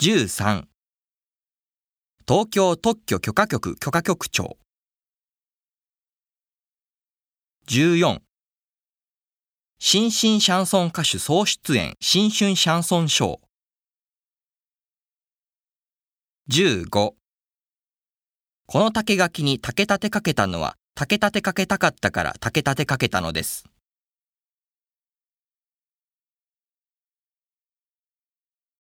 [0.00, 0.64] 13
[2.26, 4.56] 東京特許許可局許可局長。
[7.68, 8.20] 14
[9.78, 23.66] 新進シャンソン歌手総出演新春シャンソンショー15この竹垣に竹立てかけたのは竹立てかけたかったから竹立てかけたのです。